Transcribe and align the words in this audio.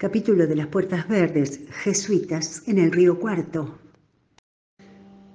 Capítulo 0.00 0.46
de 0.46 0.56
las 0.56 0.68
Puertas 0.68 1.06
Verdes, 1.08 1.60
jesuitas 1.82 2.62
en 2.66 2.78
el 2.78 2.90
río 2.90 3.20
Cuarto. 3.20 3.78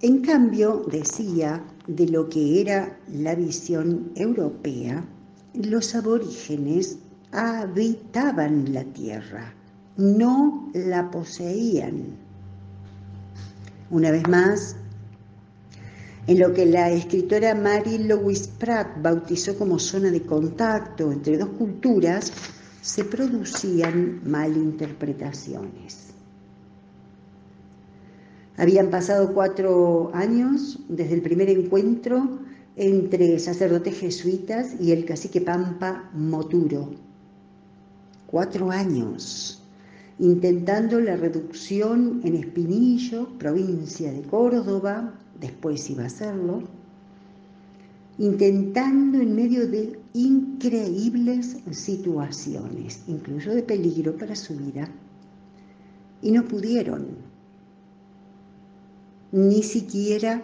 En 0.01 0.23
cambio, 0.23 0.83
decía, 0.91 1.63
de 1.85 2.07
lo 2.07 2.27
que 2.27 2.61
era 2.61 2.97
la 3.07 3.35
visión 3.35 4.11
europea, 4.15 5.05
los 5.53 5.93
aborígenes 5.93 6.97
habitaban 7.31 8.73
la 8.73 8.83
tierra, 8.85 9.53
no 9.97 10.71
la 10.73 11.11
poseían. 11.11 12.17
Una 13.91 14.09
vez 14.09 14.27
más, 14.27 14.77
en 16.25 16.39
lo 16.39 16.55
que 16.55 16.65
la 16.65 16.89
escritora 16.89 17.53
Mary 17.53 17.99
Louise 17.99 18.49
Pratt 18.57 18.99
bautizó 18.99 19.55
como 19.59 19.77
zona 19.77 20.09
de 20.09 20.23
contacto 20.23 21.11
entre 21.11 21.37
dos 21.37 21.49
culturas, 21.49 22.54
se 22.85 23.03
producían 23.03 24.21
malinterpretaciones. 24.29 26.11
Habían 28.57 28.91
pasado 28.91 29.33
cuatro 29.33 30.11
años 30.13 30.77
desde 30.87 31.15
el 31.15 31.23
primer 31.23 31.49
encuentro 31.49 32.41
entre 32.75 33.39
sacerdotes 33.39 33.97
jesuitas 33.99 34.75
y 34.79 34.91
el 34.91 35.03
cacique 35.03 35.41
Pampa 35.41 36.11
Moturo. 36.13 36.91
Cuatro 38.27 38.69
años 38.69 39.63
intentando 40.19 40.99
la 40.99 41.17
reducción 41.17 42.21
en 42.23 42.35
Espinillo, 42.35 43.29
provincia 43.39 44.13
de 44.13 44.21
Córdoba, 44.21 45.15
después 45.41 45.89
iba 45.89 46.03
a 46.03 46.07
hacerlo, 46.07 46.61
intentando 48.17 49.19
en 49.19 49.35
medio 49.35 49.67
de 49.67 49.99
increíbles 50.13 51.57
situaciones, 51.71 53.01
incluso 53.07 53.51
de 53.51 53.63
peligro 53.63 54.15
para 54.17 54.35
su 54.35 54.55
vida, 54.55 54.89
y 56.21 56.31
no 56.31 56.45
pudieron. 56.45 57.07
Ni 59.31 59.63
siquiera 59.63 60.41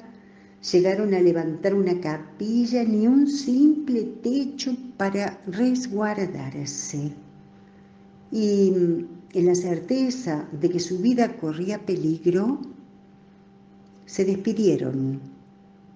llegaron 0.72 1.14
a 1.14 1.22
levantar 1.22 1.74
una 1.74 2.00
capilla 2.02 2.84
ni 2.84 3.08
un 3.08 3.28
simple 3.28 4.04
techo 4.22 4.76
para 4.98 5.42
resguardarse. 5.48 7.14
Y 8.32 8.74
en 9.34 9.46
la 9.46 9.56
certeza 9.56 10.48
de 10.52 10.70
que 10.70 10.80
su 10.80 11.00
vida 11.00 11.38
corría 11.38 11.86
peligro, 11.86 12.60
se 14.06 14.26
despidieron 14.26 15.22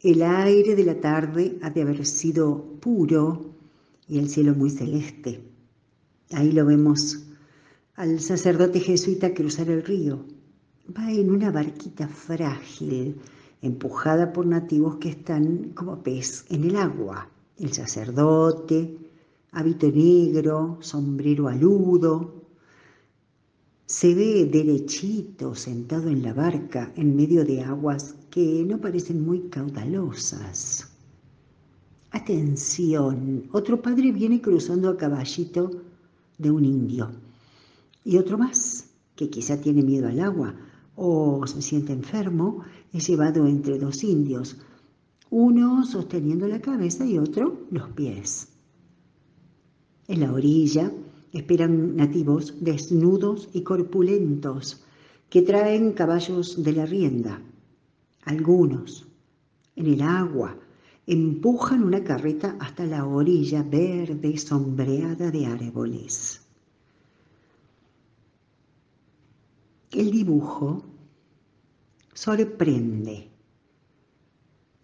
El 0.01 0.23
aire 0.23 0.75
de 0.75 0.85
la 0.85 1.01
tarde 1.01 1.61
ha 1.63 1.71
de 1.71 1.83
haber 1.83 2.05
sido 2.07 2.65
puro 2.81 3.55
y 4.09 4.19
el 4.19 4.29
cielo 4.29 4.55
muy 4.55 4.71
celeste. 4.71 5.41
Ahí 6.33 6.51
lo 6.53 6.67
vemos 6.67 7.27
al 7.95 8.19
sacerdote 8.21 8.81
jesuita 8.81 9.33
cruzar 9.35 9.71
el 9.71 9.85
río 9.85 10.25
va 10.97 11.11
en 11.11 11.31
una 11.31 11.51
barquita 11.51 12.09
frágil, 12.09 13.21
empujada 13.61 14.33
por 14.33 14.47
nativos 14.47 14.97
que 14.97 15.11
están 15.11 15.71
como 15.75 16.03
pez 16.03 16.47
en 16.49 16.65
el 16.65 16.77
agua. 16.77 17.29
El 17.59 17.73
sacerdote, 17.73 18.97
hábito 19.53 19.91
negro, 19.91 20.79
sombrero 20.81 21.49
aludo, 21.49 22.45
se 23.85 24.15
ve 24.15 24.47
derechito 24.47 25.55
sentado 25.55 26.09
en 26.09 26.23
la 26.23 26.33
barca 26.33 26.93
en 26.97 27.17
medio 27.17 27.45
de 27.45 27.63
aguas 27.63 28.15
que 28.31 28.65
no 28.67 28.79
parecen 28.79 29.25
muy 29.25 29.49
caudalosas. 29.49 30.89
Atención, 32.11 33.49
otro 33.53 33.83
padre 33.83 34.13
viene 34.13 34.41
cruzando 34.41 34.89
a 34.89 34.97
caballito 34.97 35.83
de 36.39 36.51
un 36.51 36.65
indio 36.65 37.11
y 38.05 38.17
otro 38.17 38.39
más 38.39 38.87
que 39.17 39.29
quizá 39.29 39.61
tiene 39.61 39.83
miedo 39.83 40.09
al 40.09 40.21
agua 40.21 40.55
o 41.01 41.47
se 41.47 41.63
siente 41.63 41.93
enfermo, 41.93 42.65
es 42.93 43.07
llevado 43.07 43.47
entre 43.47 43.79
dos 43.79 44.03
indios, 44.03 44.57
uno 45.31 45.85
sosteniendo 45.87 46.49
la 46.49 46.61
cabeza 46.61 47.07
y 47.07 47.19
otro 47.19 47.67
los 47.71 47.91
pies. 47.91 48.49
En 50.09 50.21
la 50.21 50.33
orilla 50.33 50.91
esperan 51.33 51.95
nativos 51.95 52.55
desnudos 52.61 53.49
y 53.53 53.63
corpulentos 53.63 54.85
que 55.31 55.43
traen 55.43 55.93
caballos 55.93 56.65
de 56.65 56.73
la 56.73 56.85
rienda. 56.85 57.43
Algunos, 58.25 59.07
en 59.77 59.87
el 59.87 60.03
agua, 60.03 60.57
empujan 61.07 61.85
una 61.85 62.03
carreta 62.03 62.57
hasta 62.59 62.85
la 62.87 63.07
orilla 63.07 63.63
verde 63.63 64.37
sombreada 64.37 65.31
de 65.31 65.47
árboles. 65.47 66.48
El 69.91 70.11
dibujo 70.11 70.83
sorprende. 72.13 73.31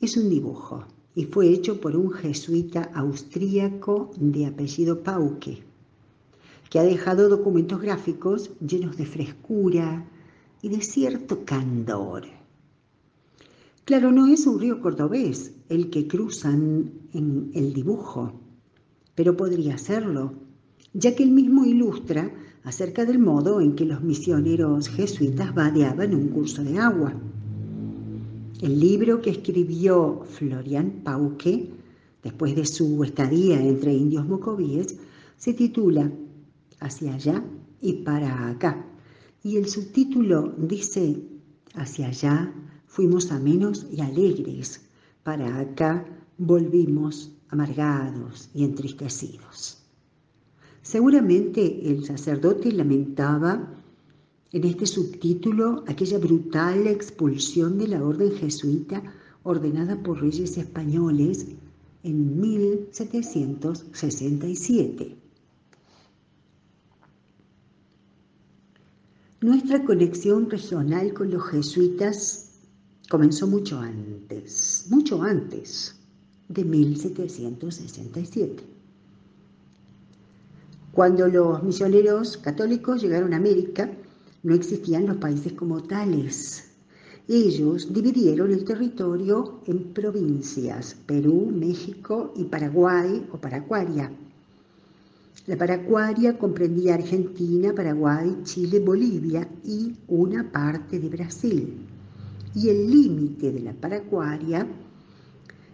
Es 0.01 0.17
un 0.17 0.31
dibujo 0.31 0.87
y 1.15 1.27
fue 1.27 1.49
hecho 1.49 1.79
por 1.79 1.95
un 1.95 2.11
jesuita 2.11 2.91
austríaco 2.95 4.13
de 4.17 4.47
apellido 4.47 5.03
Pauque, 5.03 5.63
que 6.71 6.79
ha 6.79 6.85
dejado 6.85 7.29
documentos 7.29 7.83
gráficos 7.83 8.51
llenos 8.61 8.97
de 8.97 9.05
frescura 9.05 10.09
y 10.63 10.71
de 10.71 10.81
cierto 10.81 11.45
candor. 11.45 12.25
Claro, 13.85 14.11
no 14.11 14.27
es 14.27 14.47
un 14.47 14.59
río 14.59 14.81
cordobés 14.81 15.53
el 15.69 15.91
que 15.91 16.09
cruzan 16.09 16.93
en 17.13 17.51
el 17.53 17.75
dibujo, 17.75 18.33
pero 19.15 19.37
podría 19.37 19.77
serlo, 19.77 20.33
ya 20.95 21.15
que 21.15 21.25
él 21.25 21.31
mismo 21.31 21.67
ilustra 21.67 22.33
acerca 22.65 23.05
del 23.05 23.19
modo 23.19 23.61
en 23.61 23.77
que 23.77 23.85
los 23.85 24.03
misioneros 24.03 24.89
jesuitas 24.89 25.55
vadeaban 25.55 26.15
un 26.15 26.29
curso 26.29 26.65
de 26.65 26.79
agua. 26.79 27.15
El 28.61 28.81
libro 28.81 29.21
que 29.21 29.31
escribió 29.31 30.25
Florian 30.25 31.03
Pauque, 31.05 31.71
después 32.23 32.57
de 32.57 32.65
su 32.65 33.05
estadía 33.05 33.61
entre 33.61 33.93
indios 33.93 34.27
mocovíes, 34.27 34.97
se 35.37 35.53
titula 35.53 36.11
Hacia 36.81 37.15
allá 37.15 37.45
y 37.81 37.93
para 38.05 38.49
acá. 38.49 38.87
Y 39.43 39.59
el 39.59 39.69
subtítulo 39.69 40.55
dice, 40.57 41.23
Hacia 41.75 42.09
allá 42.09 42.53
fuimos 42.87 43.31
amenos 43.31 43.87
y 43.93 44.01
alegres, 44.01 44.81
para 45.23 45.61
acá 45.61 46.07
volvimos 46.39 47.31
amargados 47.51 48.49
y 48.55 48.65
entristecidos. 48.65 49.84
Seguramente 50.85 51.91
el 51.91 52.05
sacerdote 52.05 52.71
lamentaba 52.71 53.75
en 54.53 54.65
este 54.65 54.85
subtítulo 54.85 55.83
aquella 55.89 56.19
brutal 56.19 56.87
expulsión 56.87 57.79
de 57.79 57.89
la 57.89 58.05
orden 58.05 58.33
jesuita 58.33 59.03
ordenada 59.45 60.03
por 60.03 60.21
reyes 60.21 60.59
españoles 60.59 61.47
en 62.03 62.39
1767. 62.39 65.17
Nuestra 69.41 69.83
conexión 69.87 70.51
regional 70.51 71.15
con 71.15 71.31
los 71.31 71.49
jesuitas 71.49 72.61
comenzó 73.09 73.47
mucho 73.47 73.81
antes, 73.81 74.85
mucho 74.91 75.23
antes 75.23 75.95
de 76.49 76.63
1767. 76.63 78.74
Cuando 80.95 81.27
los 81.27 81.61
misioneros 81.65 82.37
católicos 82.37 83.03
llegaron 83.03 83.35
a 83.35 83.39
América, 83.39 83.91
no 84.45 84.55
existían 84.55 85.07
los 85.07 85.17
países 85.17 85.53
como 85.55 85.83
tales. 85.83 86.67
Ellos 87.27 87.93
dividieron 87.93 88.53
el 88.53 88.65
territorio 88.65 89.59
en 89.67 89.93
provincias, 89.93 90.95
Perú, 91.05 91.51
México 91.53 92.33
y 92.37 92.45
Paraguay 92.45 93.27
o 93.33 93.39
Paraguaria. 93.39 94.13
La 95.49 95.57
Paraguaria 95.57 96.39
comprendía 96.39 96.95
Argentina, 96.95 97.75
Paraguay, 97.75 98.43
Chile, 98.45 98.79
Bolivia 98.79 99.49
y 99.65 99.97
una 100.07 100.49
parte 100.53 101.01
de 101.01 101.09
Brasil. 101.09 101.77
Y 102.55 102.69
el 102.69 102.89
límite 102.89 103.51
de 103.51 103.61
la 103.61 103.73
Paraguaria 103.73 104.65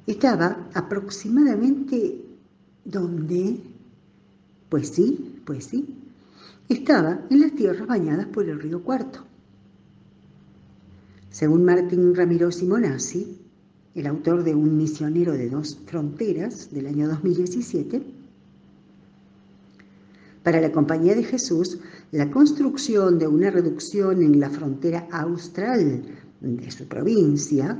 estaba 0.06 0.70
aproximadamente 0.72 2.24
donde 2.86 3.69
pues 4.70 4.88
sí, 4.88 5.42
pues 5.44 5.64
sí. 5.64 5.96
Estaba 6.68 7.26
en 7.28 7.40
las 7.40 7.52
tierras 7.52 7.86
bañadas 7.86 8.26
por 8.26 8.48
el 8.48 8.60
río 8.60 8.82
Cuarto. 8.82 9.24
Según 11.30 11.64
Martín 11.64 12.14
Ramiro 12.14 12.50
Simonazzi, 12.50 13.36
el 13.94 14.06
autor 14.06 14.44
de 14.44 14.54
Un 14.54 14.76
misionero 14.76 15.32
de 15.32 15.50
dos 15.50 15.76
fronteras 15.86 16.72
del 16.72 16.86
año 16.86 17.08
2017, 17.08 18.02
Para 20.44 20.60
la 20.60 20.72
Compañía 20.72 21.14
de 21.14 21.24
Jesús, 21.24 21.78
la 22.12 22.30
construcción 22.30 23.18
de 23.18 23.26
una 23.26 23.50
reducción 23.50 24.22
en 24.22 24.38
la 24.38 24.48
frontera 24.48 25.08
austral 25.10 26.02
de 26.40 26.70
su 26.70 26.86
provincia, 26.86 27.76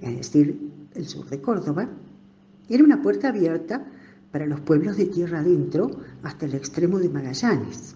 es 0.00 0.16
decir, 0.16 0.58
el 0.94 1.06
sur 1.06 1.28
de 1.28 1.40
Córdoba, 1.40 1.88
era 2.68 2.82
una 2.82 3.02
puerta 3.02 3.28
abierta 3.28 3.86
para 4.32 4.46
los 4.46 4.60
pueblos 4.60 4.96
de 4.96 5.06
tierra 5.06 5.40
adentro 5.40 5.90
hasta 6.22 6.46
el 6.46 6.54
extremo 6.54 6.98
de 6.98 7.10
Magallanes. 7.10 7.94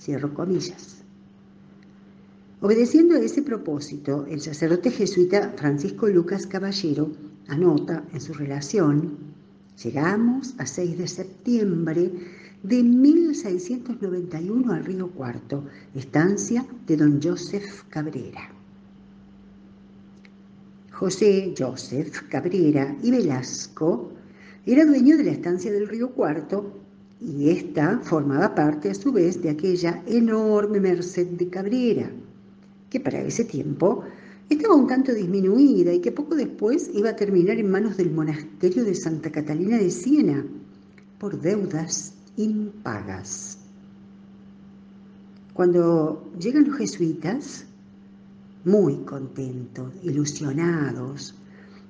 Cierro 0.00 0.32
comillas. 0.34 1.04
Obedeciendo 2.60 3.16
a 3.16 3.20
ese 3.20 3.42
propósito, 3.42 4.24
el 4.26 4.40
sacerdote 4.40 4.90
jesuita 4.90 5.52
Francisco 5.56 6.08
Lucas 6.08 6.46
Caballero 6.46 7.12
anota 7.46 8.04
en 8.12 8.20
su 8.22 8.32
relación, 8.32 9.18
llegamos 9.82 10.54
a 10.56 10.64
6 10.64 10.96
de 10.96 11.08
septiembre 11.08 12.10
de 12.62 12.82
1691 12.82 14.72
al 14.72 14.84
Río 14.86 15.10
Cuarto, 15.10 15.64
estancia 15.94 16.64
de 16.86 16.96
don 16.96 17.20
Joseph 17.22 17.82
Cabrera. 17.90 18.50
José 20.90 21.52
Joseph 21.58 22.22
Cabrera 22.30 22.96
y 23.02 23.10
Velasco 23.10 24.13
era 24.66 24.86
dueño 24.86 25.18
de 25.18 25.24
la 25.24 25.32
estancia 25.32 25.70
del 25.70 25.88
Río 25.88 26.10
Cuarto 26.12 26.72
y 27.20 27.50
ésta 27.50 28.00
formaba 28.02 28.54
parte 28.54 28.90
a 28.90 28.94
su 28.94 29.12
vez 29.12 29.42
de 29.42 29.50
aquella 29.50 30.02
enorme 30.06 30.80
merced 30.80 31.26
de 31.26 31.48
Cabrera, 31.48 32.10
que 32.88 33.00
para 33.00 33.20
ese 33.20 33.44
tiempo 33.44 34.04
estaba 34.48 34.74
un 34.74 34.86
tanto 34.86 35.12
disminuida 35.12 35.92
y 35.92 36.00
que 36.00 36.12
poco 36.12 36.34
después 36.34 36.90
iba 36.94 37.10
a 37.10 37.16
terminar 37.16 37.58
en 37.58 37.70
manos 37.70 37.96
del 37.98 38.10
monasterio 38.10 38.84
de 38.84 38.94
Santa 38.94 39.30
Catalina 39.30 39.76
de 39.76 39.90
Siena 39.90 40.44
por 41.18 41.40
deudas 41.40 42.14
impagas. 42.36 43.58
Cuando 45.52 46.30
llegan 46.38 46.64
los 46.64 46.78
jesuitas, 46.78 47.66
muy 48.64 48.96
contentos, 49.04 49.92
ilusionados, 50.02 51.34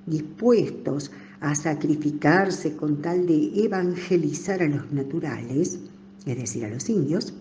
dispuestos 0.05 1.11
a 1.39 1.55
sacrificarse 1.55 2.75
con 2.75 3.01
tal 3.01 3.25
de 3.25 3.51
evangelizar 3.63 4.61
a 4.61 4.67
los 4.67 4.91
naturales, 4.91 5.79
es 6.25 6.37
decir, 6.37 6.65
a 6.65 6.69
los 6.69 6.89
indios, 6.89 7.33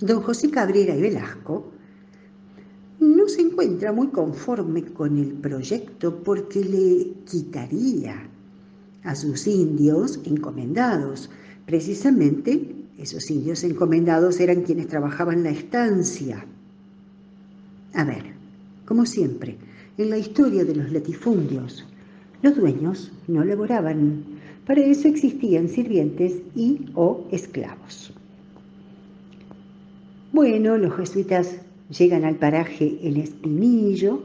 don 0.00 0.22
José 0.22 0.50
Cabrera 0.50 0.96
y 0.96 1.02
Velasco 1.02 1.72
no 3.00 3.28
se 3.28 3.42
encuentra 3.42 3.92
muy 3.92 4.08
conforme 4.08 4.82
con 4.84 5.18
el 5.18 5.32
proyecto 5.34 6.22
porque 6.22 6.64
le 6.64 7.24
quitaría 7.24 8.28
a 9.02 9.14
sus 9.14 9.46
indios 9.46 10.20
encomendados. 10.24 11.30
Precisamente 11.66 12.74
esos 12.98 13.30
indios 13.30 13.64
encomendados 13.64 14.40
eran 14.40 14.62
quienes 14.62 14.88
trabajaban 14.88 15.42
la 15.42 15.50
estancia 15.50 16.46
a 17.94 18.02
ver, 18.02 18.24
como 18.84 19.06
siempre, 19.06 19.56
en 19.96 20.10
la 20.10 20.18
historia 20.18 20.64
de 20.64 20.74
los 20.74 20.90
latifundios, 20.90 21.86
los 22.44 22.56
dueños 22.56 23.10
no 23.26 23.42
laboraban, 23.42 24.22
para 24.66 24.82
eso 24.82 25.08
existían 25.08 25.66
sirvientes 25.66 26.42
y 26.54 26.78
o 26.94 27.26
esclavos. 27.30 28.12
Bueno, 30.30 30.76
los 30.76 30.94
jesuitas 30.94 31.56
llegan 31.88 32.26
al 32.26 32.34
paraje 32.36 32.98
El 33.02 33.16
Espinillo, 33.16 34.20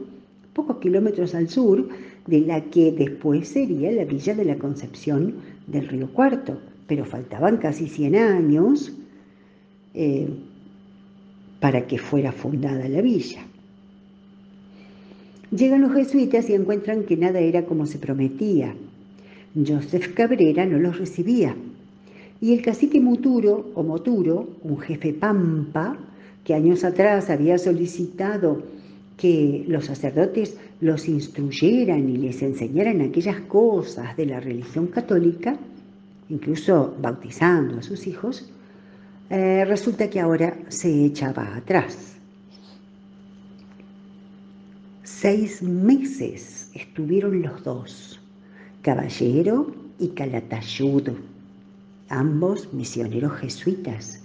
pocos 0.52 0.76
kilómetros 0.80 1.34
al 1.34 1.48
sur 1.48 1.88
de 2.26 2.40
la 2.40 2.60
que 2.64 2.92
después 2.92 3.48
sería 3.48 3.90
la 3.90 4.04
villa 4.04 4.34
de 4.34 4.44
la 4.44 4.58
Concepción 4.58 5.36
del 5.66 5.88
Río 5.88 6.12
Cuarto, 6.12 6.60
pero 6.86 7.06
faltaban 7.06 7.56
casi 7.56 7.88
100 7.88 8.16
años 8.16 8.92
eh, 9.94 10.28
para 11.58 11.86
que 11.86 11.96
fuera 11.96 12.32
fundada 12.32 12.86
la 12.86 13.00
villa. 13.00 13.46
Llegan 15.50 15.82
los 15.82 15.92
jesuitas 15.92 16.48
y 16.48 16.54
encuentran 16.54 17.04
que 17.04 17.16
nada 17.16 17.40
era 17.40 17.64
como 17.64 17.86
se 17.86 17.98
prometía. 17.98 18.74
Joseph 19.54 20.14
Cabrera 20.14 20.64
no 20.64 20.78
los 20.78 20.98
recibía. 20.98 21.56
Y 22.40 22.54
el 22.54 22.62
cacique 22.62 23.00
Muturo, 23.00 23.72
o 23.74 23.82
Moturo, 23.82 24.48
un 24.62 24.78
jefe 24.78 25.12
pampa, 25.12 25.98
que 26.44 26.54
años 26.54 26.84
atrás 26.84 27.30
había 27.30 27.58
solicitado 27.58 28.62
que 29.16 29.64
los 29.66 29.86
sacerdotes 29.86 30.56
los 30.80 31.08
instruyeran 31.08 32.08
y 32.08 32.16
les 32.16 32.40
enseñaran 32.42 33.02
aquellas 33.02 33.40
cosas 33.40 34.16
de 34.16 34.26
la 34.26 34.40
religión 34.40 34.86
católica, 34.86 35.58
incluso 36.30 36.94
bautizando 37.00 37.78
a 37.78 37.82
sus 37.82 38.06
hijos, 38.06 38.48
eh, 39.28 39.64
resulta 39.64 40.08
que 40.08 40.20
ahora 40.20 40.56
se 40.68 41.04
echaba 41.04 41.56
atrás. 41.56 42.19
Seis 45.20 45.62
meses 45.62 46.70
estuvieron 46.72 47.42
los 47.42 47.62
dos, 47.62 48.18
Caballero 48.80 49.70
y 49.98 50.08
Calatayud, 50.08 51.10
ambos 52.08 52.72
misioneros 52.72 53.34
jesuitas, 53.34 54.22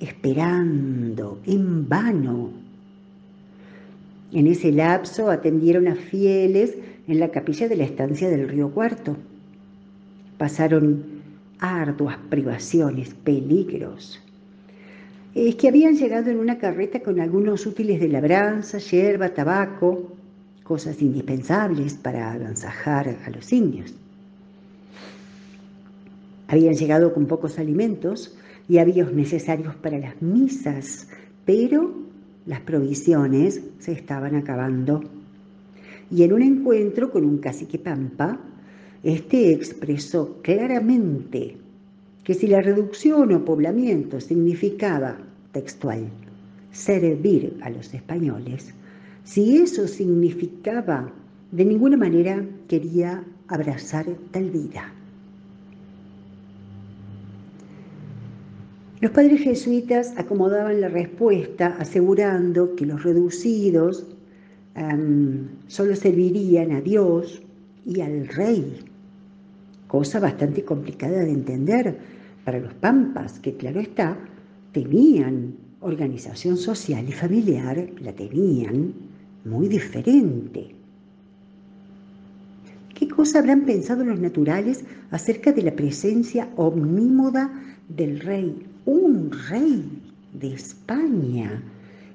esperando 0.00 1.38
en 1.44 1.86
vano. 1.86 2.48
En 4.32 4.46
ese 4.46 4.72
lapso 4.72 5.30
atendieron 5.30 5.86
a 5.86 5.94
fieles 5.94 6.78
en 7.06 7.20
la 7.20 7.28
capilla 7.28 7.68
de 7.68 7.76
la 7.76 7.84
estancia 7.84 8.30
del 8.30 8.48
Río 8.48 8.70
Cuarto. 8.70 9.18
Pasaron 10.38 11.04
arduas 11.58 12.16
privaciones, 12.30 13.12
peligros. 13.12 14.18
Es 15.34 15.56
que 15.56 15.68
habían 15.68 15.96
llegado 15.96 16.30
en 16.30 16.38
una 16.38 16.56
carreta 16.56 17.00
con 17.00 17.20
algunos 17.20 17.66
útiles 17.66 18.00
de 18.00 18.08
labranza, 18.08 18.78
hierba, 18.78 19.28
tabaco, 19.34 20.14
cosas 20.68 21.00
indispensables 21.00 21.94
para 21.94 22.30
agasajar 22.30 23.16
a 23.24 23.30
los 23.30 23.50
indios. 23.54 23.94
Habían 26.46 26.74
llegado 26.74 27.14
con 27.14 27.24
pocos 27.24 27.58
alimentos 27.58 28.36
y 28.68 28.76
avíos 28.76 29.10
necesarios 29.14 29.74
para 29.76 29.98
las 29.98 30.20
misas, 30.20 31.08
pero 31.46 31.94
las 32.44 32.60
provisiones 32.60 33.62
se 33.78 33.92
estaban 33.92 34.34
acabando. 34.34 35.02
Y 36.10 36.22
en 36.22 36.34
un 36.34 36.42
encuentro 36.42 37.10
con 37.10 37.24
un 37.24 37.38
cacique 37.38 37.78
pampa, 37.78 38.38
este 39.02 39.52
expresó 39.52 40.38
claramente 40.42 41.56
que 42.24 42.34
si 42.34 42.46
la 42.46 42.60
reducción 42.60 43.32
o 43.32 43.42
poblamiento 43.42 44.20
significaba, 44.20 45.16
textual, 45.52 46.10
servir 46.72 47.56
a 47.62 47.70
los 47.70 47.94
españoles, 47.94 48.74
si 49.28 49.58
eso 49.58 49.86
significaba, 49.86 51.12
de 51.52 51.62
ninguna 51.62 51.98
manera 51.98 52.42
quería 52.66 53.22
abrazar 53.48 54.06
tal 54.30 54.50
vida. 54.50 54.90
Los 59.02 59.10
padres 59.10 59.42
jesuitas 59.42 60.14
acomodaban 60.16 60.80
la 60.80 60.88
respuesta 60.88 61.76
asegurando 61.78 62.74
que 62.74 62.86
los 62.86 63.02
reducidos 63.02 64.06
solo 65.66 65.94
servirían 65.94 66.72
a 66.72 66.80
Dios 66.80 67.42
y 67.84 68.00
al 68.00 68.28
rey, 68.28 68.78
cosa 69.88 70.20
bastante 70.20 70.64
complicada 70.64 71.18
de 71.18 71.32
entender 71.32 71.98
para 72.46 72.60
los 72.60 72.72
pampas, 72.72 73.38
que 73.40 73.54
claro 73.54 73.80
está, 73.80 74.16
tenían 74.72 75.54
organización 75.80 76.56
social 76.56 77.06
y 77.06 77.12
familiar, 77.12 77.88
la 78.00 78.12
tenían, 78.14 79.07
muy 79.48 79.68
diferente. 79.68 80.74
¿Qué 82.94 83.08
cosa 83.08 83.38
habrán 83.38 83.64
pensado 83.64 84.04
los 84.04 84.18
naturales 84.18 84.84
acerca 85.10 85.52
de 85.52 85.62
la 85.62 85.74
presencia 85.74 86.48
omnímoda 86.56 87.50
del 87.88 88.20
rey, 88.20 88.66
un 88.86 89.30
rey 89.48 89.84
de 90.32 90.54
España 90.54 91.62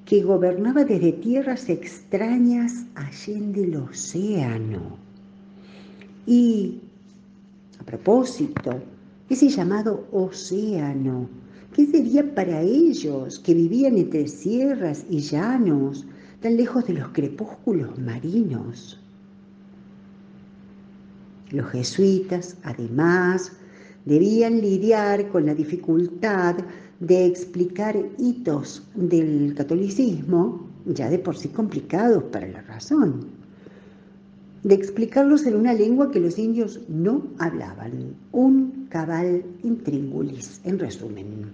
que 0.06 0.22
gobernaba 0.22 0.84
desde 0.84 1.14
tierras 1.14 1.70
extrañas 1.70 2.86
allende 2.96 3.64
el 3.64 3.78
océano? 3.78 4.98
Y, 6.26 6.82
a 7.80 7.84
propósito, 7.86 8.82
ese 9.30 9.50
llamado 9.50 10.06
océano, 10.12 11.30
¿qué 11.74 11.86
sería 11.86 12.36
para 12.36 12.62
ellos 12.62 13.40
que 13.40 13.54
vivían 13.54 13.98
entre 13.98 14.28
sierras 14.28 15.06
y 15.10 15.20
llanos, 15.20 16.06
tan 16.44 16.58
lejos 16.58 16.86
de 16.86 16.94
los 16.94 17.08
crepúsculos 17.14 17.98
marinos. 17.98 19.00
Los 21.52 21.72
jesuitas, 21.72 22.58
además, 22.64 23.54
debían 24.04 24.60
lidiar 24.60 25.30
con 25.30 25.46
la 25.46 25.56
dificultad 25.56 26.58
de 27.00 27.26
explicar 27.26 27.98
hitos 28.18 28.86
del 28.94 29.54
catolicismo, 29.56 30.68
ya 30.86 31.10
de 31.10 31.18
por 31.18 31.38
sí 31.38 31.48
complicados 31.48 32.26
para 32.26 32.48
la 32.48 32.62
razón, 32.64 33.26
de 34.64 34.76
explicarlos 34.76 35.46
en 35.46 35.56
una 35.56 35.74
lengua 35.74 36.12
que 36.12 36.20
los 36.20 36.38
indios 36.38 36.82
no 36.90 37.24
hablaban, 37.40 38.16
un 38.34 38.88
cabal 38.90 39.46
intríngulis, 39.64 40.60
en 40.66 40.78
resumen. 40.78 41.54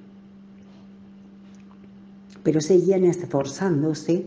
Pero 2.41 2.60
seguían 2.60 3.03
esforzándose 3.03 4.25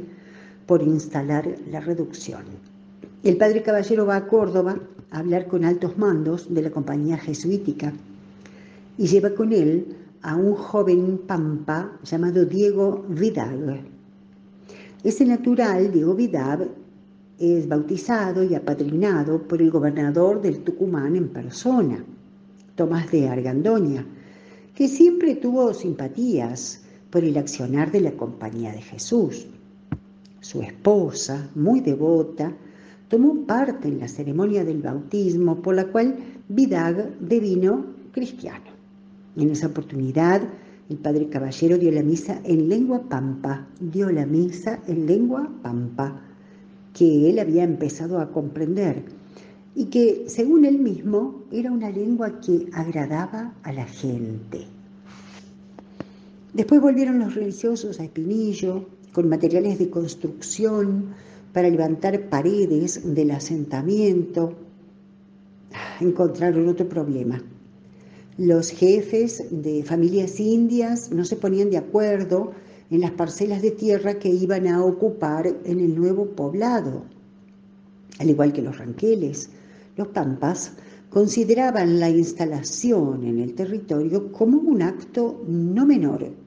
por 0.66 0.83
instalar 0.83 1.57
la 1.71 1.81
reducción. 1.81 2.42
El 3.23 3.37
padre 3.37 3.62
Caballero 3.62 4.07
va 4.07 4.16
a 4.16 4.26
Córdoba 4.26 4.78
a 5.11 5.19
hablar 5.19 5.47
con 5.47 5.64
altos 5.64 5.97
mandos 5.97 6.52
de 6.52 6.62
la 6.62 6.71
compañía 6.71 7.16
jesuítica 7.19 7.92
y 8.99 9.07
lleva 9.07 9.31
con 9.31 9.52
él 9.52 9.97
a 10.23 10.37
un 10.37 10.54
joven 10.54 11.19
pampa 11.26 11.92
llamado 12.04 12.45
Diego 12.45 13.04
Vidal. 13.09 13.81
Ese 15.04 15.25
natural, 15.25 15.92
Diego 15.92 16.14
Vidal, 16.14 16.71
es 17.38 17.69
bautizado 17.69 18.45
y 18.45 18.54
apadrinado 18.54 19.42
por 19.42 19.61
el 19.61 19.71
gobernador 19.71 20.40
del 20.40 20.61
Tucumán 20.61 21.16
en 21.16 21.28
persona, 21.28 22.04
Tomás 22.76 23.11
de 23.11 23.28
Argandoña, 23.28 24.07
que 24.75 24.87
siempre 24.87 25.35
tuvo 25.35 25.75
simpatías 25.75 26.83
por 27.11 27.25
el 27.25 27.37
accionar 27.37 27.90
de 27.90 28.00
la 28.00 28.12
Compañía 28.12 28.73
de 28.73 28.81
Jesús. 28.81 29.47
Su 30.42 30.61
esposa, 30.61 31.49
muy 31.54 31.80
devota, 31.80 32.52
tomó 33.08 33.46
parte 33.46 33.87
en 33.87 34.00
la 34.00 34.08
ceremonia 34.08 34.64
del 34.64 34.82
bautismo 34.82 35.62
por 35.62 35.76
la 35.76 35.87
cual 35.87 36.16
Vidag 36.49 37.16
devino 37.20 37.87
cristiano. 38.11 38.72
En 39.37 39.50
esa 39.50 39.68
oportunidad, 39.68 40.42
el 40.90 40.96
padre 40.96 41.28
Caballero 41.28 41.78
dio 41.78 41.92
la 41.92 42.02
misa 42.02 42.40
en 42.42 42.68
lengua 42.68 43.02
pampa, 43.08 43.68
dio 43.78 44.11
la 44.11 44.26
misa 44.26 44.80
en 44.88 45.06
lengua 45.06 45.49
pampa, 45.62 46.20
que 46.92 47.30
él 47.30 47.38
había 47.38 47.62
empezado 47.62 48.18
a 48.18 48.32
comprender 48.32 49.04
y 49.76 49.87
que, 49.87 50.25
según 50.26 50.64
él 50.64 50.80
mismo, 50.80 51.44
era 51.52 51.70
una 51.70 51.88
lengua 51.88 52.40
que 52.40 52.68
agradaba 52.72 53.54
a 53.62 53.72
la 53.72 53.87
gente. 53.87 54.66
Después 56.52 56.80
volvieron 56.80 57.20
los 57.20 57.37
religiosos 57.37 58.00
a 58.00 58.04
Espinillo 58.04 58.88
con 59.12 59.28
materiales 59.28 59.78
de 59.78 59.90
construcción 59.90 61.14
para 61.52 61.69
levantar 61.69 62.28
paredes 62.28 63.14
del 63.14 63.31
asentamiento. 63.31 64.54
Encontraron 66.00 66.69
otro 66.69 66.88
problema. 66.88 67.42
Los 68.38 68.71
jefes 68.71 69.45
de 69.50 69.83
familias 69.85 70.40
indias 70.40 71.12
no 71.12 71.25
se 71.25 71.37
ponían 71.37 71.71
de 71.71 71.76
acuerdo 71.76 72.52
en 72.90 73.00
las 73.00 73.11
parcelas 73.12 73.62
de 73.62 73.71
tierra 73.71 74.19
que 74.19 74.31
iban 74.31 74.66
a 74.66 74.83
ocupar 74.85 75.47
en 75.64 75.81
el 75.81 75.95
nuevo 75.95 76.26
poblado. 76.26 77.04
Al 78.19 78.31
igual 78.31 78.52
que 78.52 78.62
los 78.62 78.78
ranqueles, 78.78 79.50
los 79.97 80.09
pampas 80.09 80.73
consideraban 81.11 82.00
la 82.00 82.09
instalación 82.09 83.25
en 83.25 83.38
el 83.38 83.54
territorio 83.54 84.33
como 84.33 84.59
un 84.59 84.81
acto 84.81 85.45
no 85.47 85.85
menor 85.85 86.41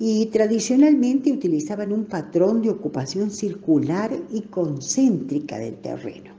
y 0.00 0.26
tradicionalmente 0.26 1.32
utilizaban 1.32 1.92
un 1.92 2.04
patrón 2.04 2.62
de 2.62 2.70
ocupación 2.70 3.30
circular 3.30 4.12
y 4.32 4.42
concéntrica 4.42 5.58
del 5.58 5.76
terreno. 5.76 6.32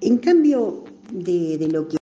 En 0.00 0.18
cambio 0.18 0.84
de, 1.12 1.68
lo 1.70 1.88
que 1.88 1.97